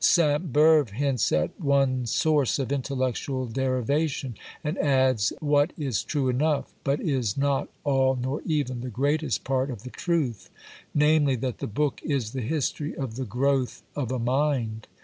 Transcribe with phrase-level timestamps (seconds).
[0.03, 6.73] Sainte Beuve hints at one source of intellectual derivation, and adds what is true enough,
[6.83, 10.49] but is not all nor even the greatest part of the truth,
[10.95, 14.87] namely, that the book is the history of the growth of a mind.